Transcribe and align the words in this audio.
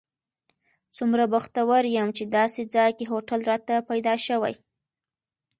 څومره 0.97 1.23
بختور 1.33 1.81
یم 1.95 2.09
چې 2.17 2.23
داسې 2.37 2.61
ځای 2.75 2.91
کې 2.97 3.05
هوټل 3.11 3.39
راته 3.51 3.75
پیدا 3.89 4.13
شوی. 4.27 4.53